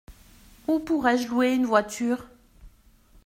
[0.67, 2.25] Où pourrais-je louer une voiture?